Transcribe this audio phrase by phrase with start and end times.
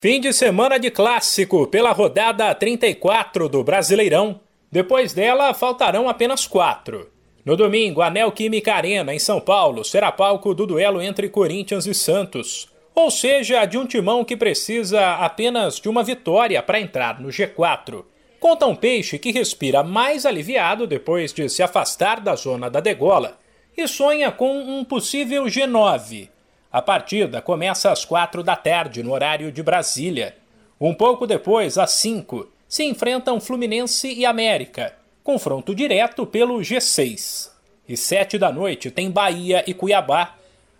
[0.00, 4.38] Fim de semana de clássico pela rodada 34 do Brasileirão.
[4.70, 7.10] Depois dela, faltarão apenas quatro.
[7.44, 11.94] No domingo, a Neoquímica Arena, em São Paulo, será palco do duelo entre Corinthians e
[11.94, 12.68] Santos.
[12.94, 18.04] Ou seja, de um timão que precisa apenas de uma vitória para entrar no G4.
[18.38, 23.36] Conta um peixe que respira mais aliviado depois de se afastar da zona da degola
[23.76, 26.28] e sonha com um possível G9
[26.70, 30.36] a partida começa às quatro da tarde, no horário de Brasília.
[30.78, 37.50] Um pouco depois, às cinco, se enfrentam Fluminense e América, confronto direto pelo G6.
[37.88, 40.34] E sete da noite tem Bahia e Cuiabá.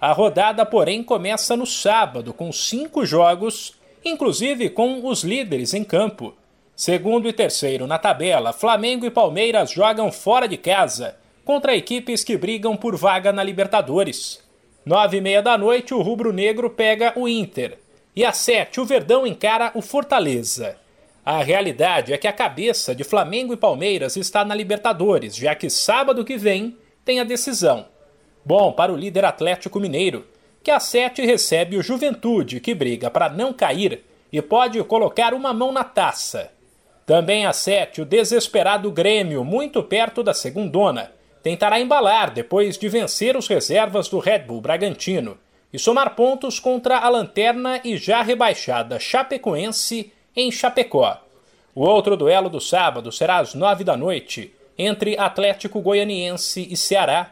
[0.00, 3.74] A rodada, porém, começa no sábado, com cinco jogos,
[4.04, 6.32] inclusive com os líderes em campo.
[6.76, 12.36] Segundo e terceiro na tabela, Flamengo e Palmeiras jogam fora de casa, contra equipes que
[12.36, 14.40] brigam por vaga na Libertadores.
[14.84, 17.78] Nove e meia da noite, o Rubro Negro pega o Inter.
[18.16, 20.76] E às sete, o Verdão encara o Fortaleza.
[21.24, 25.70] A realidade é que a cabeça de Flamengo e Palmeiras está na Libertadores, já que
[25.70, 27.86] sábado que vem tem a decisão.
[28.44, 30.26] Bom para o líder Atlético Mineiro,
[30.64, 35.54] que às sete recebe o Juventude, que briga para não cair e pode colocar uma
[35.54, 36.50] mão na taça.
[37.06, 43.36] Também às sete, o desesperado Grêmio, muito perto da segundona, tentará embalar depois de vencer
[43.36, 45.36] os reservas do Red Bull Bragantino
[45.72, 51.18] e somar pontos contra a lanterna e já rebaixada Chapecoense em Chapecó.
[51.74, 57.30] O outro duelo do sábado será às nove da noite, entre Atlético Goianiense e Ceará.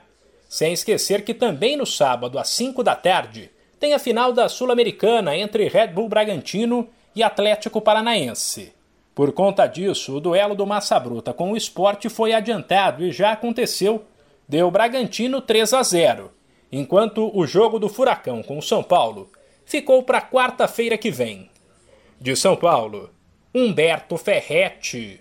[0.49, 5.37] Sem esquecer que também no sábado, às cinco da tarde, tem a final da Sul-Americana
[5.37, 8.73] entre Red Bull Bragantino e Atlético Paranaense.
[9.21, 13.33] Por conta disso, o duelo do Massa Bruta com o esporte foi adiantado e já
[13.33, 14.03] aconteceu.
[14.49, 16.33] Deu Bragantino 3 a 0,
[16.73, 19.31] enquanto o jogo do Furacão com o São Paulo
[19.67, 21.51] ficou para quarta-feira que vem.
[22.19, 23.11] De São Paulo,
[23.55, 25.19] Humberto Ferretti.